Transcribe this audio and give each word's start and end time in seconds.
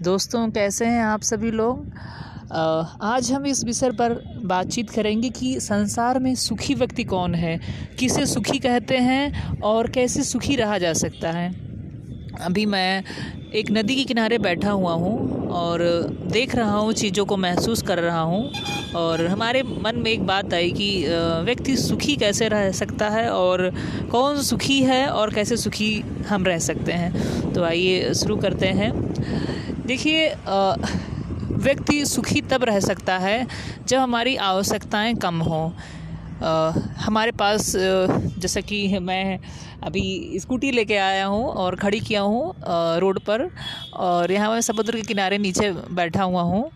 दोस्तों, 0.00 0.46
कैसे 0.50 0.84
हैं 0.84 1.02
आप 1.04 1.22
सभी 1.22 1.50
लोग? 1.50 1.90
आज 3.04 3.30
हम 3.32 3.46
इस 3.46 3.62
विषय 3.64 3.90
पर 3.90 4.12
बातचीत 4.44 4.90
करेंगे 4.90 5.28
कि 5.30 5.58
संसार 5.60 6.18
में 6.18 6.34
सुखी 6.34 6.74
व्यक्ति 6.74 7.04
कौन 7.04 7.34
है, 7.34 7.58
किसे 7.98 8.24
सुखी 8.26 8.58
कहते 8.58 8.98
हैं 8.98 9.60
और 9.60 9.88
कैसे 9.88 10.22
सुखी 10.22 10.56
रहा 10.56 10.78
जा 10.78 10.92
सकता 10.92 11.30
है। 11.30 11.48
अभी 12.42 12.64
मैं 12.66 13.02
एक 13.54 13.70
नदी 13.70 13.94
के 13.94 14.04
किनारे 14.04 14.38
बैठा 14.38 14.70
हुआ 14.70 14.92
हूँ 14.92 15.48
और 15.50 15.82
देख 16.32 16.54
रहा 16.54 16.78
हूँ, 16.78 16.92
चीज़ों 16.92 17.24
को 17.26 17.36
महसूस 17.36 17.82
कर 17.82 17.98
रहा 17.98 18.20
हूँ 18.20 18.50
और 18.96 19.26
हमारे 19.26 19.62
मन 19.62 19.96
में 19.96 20.10
एक 20.10 20.26
बात 20.26 20.54
आई 20.54 20.70
कि 20.72 20.90
व्यक्ति 21.44 21.76
सुखी 21.76 22.16
कैसे 22.16 22.48
रह 22.48 22.70
सकता 22.72 23.08
है 23.08 23.28
और 23.30 23.70
कौन 24.10 24.42
सुखी 24.42 24.80
है 24.82 25.06
और 25.08 25.34
कैसे 25.34 25.56
सुखी 25.56 25.94
हम 26.28 26.44
रह 26.44 26.58
सकते 26.60 26.92
हैं। 26.92 27.52
तो 27.52 27.64
आइए 27.64 28.12
शुरू 28.14 28.36
करते 28.36 28.66
हैं। 28.66 28.92
देखिए 29.90 30.26
व्यक्ति 31.62 32.04
सुखी 32.06 32.40
तब 32.40 32.64
रह 32.64 32.78
सकता 32.80 33.16
है 33.18 33.46
जब 33.88 33.98
हमारी 33.98 34.34
आवश्यकताएँ 34.48 35.14
कम 35.14 35.40
हों। 35.42 35.70
हमारे 36.96 37.32
पास 37.32 37.72
जैसा 37.76 38.60
कि 38.60 38.98
मैं 39.00 39.38
अभी 39.82 40.38
स्कूटी 40.40 40.70
लेके 40.70 40.96
आया 40.96 41.24
हूँ 41.26 41.44
और 41.54 41.76
खड़ी 41.76 42.00
किया 42.00 42.20
हूँ 42.22 42.54
रोड 43.00 43.18
पर 43.20 43.48
और 44.04 44.32
यहाँ 44.32 44.50
मैं 44.50 44.60
समुद्र 44.60 44.96
के 44.96 45.02
किनारे 45.02 45.38
नीचे 45.38 45.70
बैठा 45.72 46.22
हुआ 46.22 46.42
हूँ। 46.42 46.70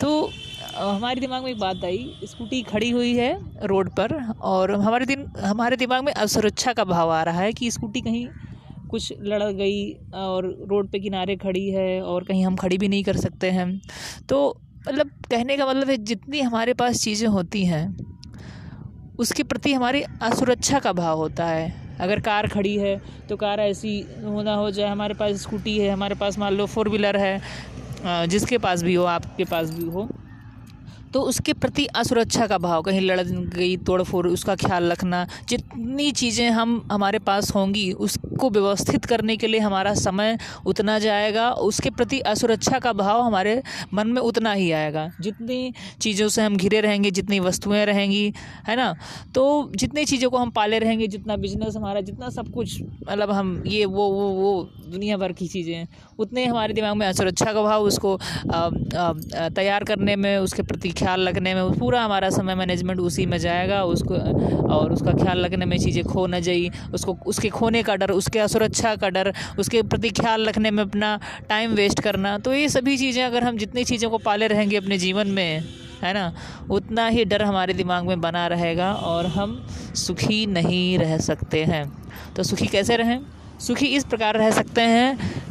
तो 0.00 0.30
हमारे 0.76 1.20
दिमाग 1.20 1.42
में 1.44 1.50
एक 1.50 1.58
बात 1.58 1.84
आई, 1.84 2.16
स्कूटी 2.24 2.62
खड़ी 2.62 2.90
हुई 2.90 3.14
है 3.16 3.30
रोड 3.64 3.90
पर 3.90 4.18
और 4.42 4.72
हमारे 4.72 5.06
दिन, 5.06 5.30
हमारे 5.44 5.76
दिमाग 5.76 6.04
में 6.04 6.12
असुरक्षा 6.12 6.72
का 6.72 6.84
भाव 6.86 7.12
आ 7.12 7.22
रहा 7.22 7.40
है 7.40 7.52
कि 7.52 7.70
स्कूटी 7.70 8.00
कहीं 8.00 8.26
कुछ 8.90 9.12
लड़ 9.22 9.42
गई 9.44 9.92
और 10.14 10.46
रोड 10.70 10.88
पे 10.88 10.98
किनारे 11.00 11.36
खड़ी 11.36 11.68
है 11.70 12.00
और 12.02 12.24
कहीं 12.24 12.44
हम 12.46 12.56
खड़ी 12.56 12.78
भी 12.78 12.88
नहीं 12.88 13.04
कर 13.04 13.16
सकते 13.18 13.50
हैं। 13.50 13.66
तो 14.28 14.38
मतलब 14.88 15.10
कहने 15.30 15.56
का 15.56 15.66
मतलब 15.66 15.90
है, 15.90 15.96
जितनी 15.98 16.40
हमारे 16.40 16.74
पास 16.74 17.02
चीज़ें 17.02 17.28
होती 17.28 17.64
हैं, 17.64 17.86
उसके 19.18 19.42
प्रति 19.44 19.72
हमारी 19.72 20.02
असुरक्षा 20.22 20.78
का 20.78 20.92
भाव 20.94 21.18
होता 21.18 21.46
है। 21.46 21.72
अगर 22.00 22.20
कार 22.20 22.46
खड़ी 22.48 22.76
है 22.76 23.00
तो 23.28 23.36
कार 23.36 23.60
ऐसी 23.60 24.00
होना 24.24 24.54
हो 24.54 24.70
जाए 24.70 24.88
हमारे 24.88 25.14
पास 25.14 25.42
स्कूटी 25.42 25.78
है, 25.78 25.88
हमारे 25.90 26.14
पास 26.14 26.38
मान 26.38 26.54
लो 26.54 26.66
फोर 26.66 26.88
व्हीलर 26.88 27.16
है 27.16 28.26
जिसके 28.28 28.58
पास 28.58 28.82
भी 28.82 28.94
हो, 28.94 29.04
आपके 29.06 29.44
पास 29.44 29.70
भी 29.70 29.84
हो 29.86 30.08
तो 31.14 31.20
उसके 31.22 31.52
प्रति 31.52 31.84
असुरक्षा 31.96 32.46
का 32.46 32.56
भाव, 32.58 32.82
कहीं 32.82 33.00
लड़ 33.00 33.20
गई 33.20 33.76
तोड़ 33.86 34.02
फोड़ 34.02 34.26
उसका 34.26 34.54
ख्याल 34.56 34.90
रखना, 34.92 35.26
जितनी 35.48 36.10
चीज़ें 36.12 36.48
हम, 36.50 36.70
हमारे 36.92 37.18
पास 37.18 37.54
होंगी, 37.54 37.90
उसको 37.92 38.50
व्यवस्थित 38.50 39.04
करने 39.04 39.36
के 39.36 39.46
लिए 39.46 39.60
हमारा 39.60 39.92
समय 39.94 40.36
उतना 40.66 40.98
जाएगा, 40.98 41.50
उसके 41.62 41.90
प्रति 41.90 42.18
असुरक्षा 42.26 42.78
का 42.78 42.92
भाव 42.92 43.20
हमारे 43.20 43.62
मन 43.94 44.08
में 44.08 44.20
उतना 44.22 44.52
ही 44.52 44.70
आएगा। 44.72 45.08
जितनी 45.20 45.72
चीज़ों 46.00 46.28
से 46.28 46.42
हम 46.42 46.56
घिरे 46.56 46.80
रहेंगे, 46.80 47.10
जितनी 47.10 47.38
वस्तुएँ 47.40 47.84
रहेंगी, 47.84 48.32
है 48.68 48.76
ना? 48.76 48.92
तो 49.34 49.70
जितनी 49.76 50.04
चीज़ों 50.04 50.30
को 50.30 50.38
हम 50.38 50.50
पाले 50.50 50.78
रहेंगे, 50.78 51.06
जितना 51.06 51.36
बिज़नेस 51.36 51.76
हमारा, 51.76 52.00
जितना 52.00 52.28
सब 52.30 52.52
कुछ 52.52 52.80
मतलब 52.82 53.30
हम 53.30 53.62
ये, 53.66 53.84
वो 53.84 54.08
वो 54.10 54.28
वो, 54.32 54.52
दुनिया 54.90 55.16
भर 55.16 55.32
की 55.32 55.46
चीज़ें, 55.46 55.86
उतने 56.18 56.44
हमारे 56.46 56.74
दिमाग 56.74 56.96
में 56.96 57.06
असुरक्षा 57.06 57.52
का 57.52 57.62
भाव 57.62 57.82
उसको 57.84 58.18
तैयार 59.54 59.84
करने 59.84 60.16
में, 60.16 60.36
उसके 60.38 60.62
प्रति 60.64 60.90
ख्याल 61.04 61.28
रखने 61.28 61.54
में, 61.54 61.78
पूरा 61.78 62.02
हमारा 62.02 62.30
समय 62.30 62.54
मैनेजमेंट 62.54 63.00
उसी 63.00 63.26
में 63.26 63.38
जाएगा, 63.38 63.82
उसको, 63.84 64.14
और 64.74 64.92
उसका 64.92 65.12
ख्याल 65.14 65.44
रखने 65.44 65.66
में 65.66 65.76
चीज़ें 65.78 66.04
खो 66.04 66.26
न 66.26 66.40
जाई, 66.40 66.70
उसको, 66.94 67.16
उसके 67.26 67.48
खोने 67.50 67.82
का 67.82 67.96
डर, 67.96 68.10
उसके 68.12 68.38
असुरक्षा 68.40 68.94
का 68.96 69.08
डर, 69.10 69.32
उसके 69.58 69.82
प्रति 69.84 70.10
ख्याल 70.14 70.46
रखने 70.46 70.70
में 70.70 70.82
अपना 70.82 71.18
टाइम 71.48 71.72
वेस्ट 71.74 72.00
करना 72.00 72.38
तो 72.38 72.52
ये 72.54 72.68
सभी 72.68 72.96
चीज़ें 72.96 73.22
अगर 73.24 73.44
हम 73.44 73.56
जितनी 73.56 73.84
चीज़ों 73.84 74.10
को 74.10 74.18
पाले 74.18 74.46
रहेंगे 74.46 74.76
अपने 74.76 74.98
जीवन 74.98 75.28
में, 75.28 75.62
है 76.02 76.12
ना, 76.14 76.32
उतना 76.70 77.06
ही 77.08 77.24
डर 77.24 77.42
हमारे 77.42 77.74
दिमाग 77.74 78.04
में 78.04 78.20
बना 78.20 78.46
रहेगा 78.46 78.92
और 78.94 79.26
हम 79.26 79.56
सुखी 79.96 80.44
नहीं 80.46 80.98
रह 80.98 81.16
सकते 81.18 81.64
हैं। 81.64 81.84
तो 82.36 82.42
सुखी 82.42 82.66
कैसे 82.66 82.96
रहें? 82.96 83.20
सुखी 83.60 83.86
इस 83.86 84.04
प्रकार 84.04 84.36
रह 84.36 84.50
सकते 84.50 84.80
हैं 84.80 85.43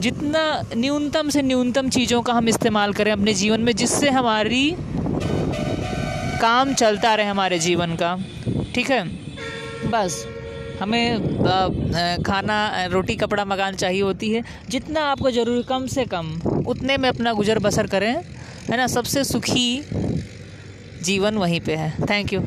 जितना 0.00 0.62
न्यूनतम 0.76 1.28
से 1.28 1.42
न्यूनतम 1.42 1.88
चीज़ों 1.88 2.22
का 2.22 2.32
हम 2.32 2.48
इस्तेमाल 2.48 2.92
करें 2.92 3.12
अपने 3.12 3.34
जीवन 3.34 3.60
में, 3.60 3.72
जिससे 3.76 4.10
हमारी 4.10 4.74
काम 6.40 6.72
चलता 6.74 7.14
रहे 7.14 7.26
हमारे 7.26 7.58
जीवन 7.58 7.94
का। 7.94 8.16
ठीक 8.74 8.90
है? 8.90 9.06
बस। 9.90 10.26
हमें 10.82 11.18
खाना 12.22 12.86
रोटी, 12.86 13.16
कपड़ा, 13.16 13.44
मकान 13.44 13.74
चाहिए 13.74 14.02
होती 14.02 14.30
है। 14.30 14.42
जितना 14.68 15.00
आपको 15.00 15.30
ज़रूरी, 15.30 15.62
कम 15.62 15.86
से 15.86 16.04
कम, 16.04 16.40
उतने 16.66 16.96
में 16.96 17.08
अपना 17.08 17.32
गुजर 17.32 17.58
बसर 17.58 17.86
करें। 17.86 18.12
है 18.70 18.76
ना? 18.76 18.86
सबसे 18.86 19.24
सुखी 19.24 19.82
जीवन 21.02 21.34
वहीं 21.34 21.60
पे 21.60 21.74
है। 21.74 21.90
Thank 22.10 22.32
you 22.32 22.40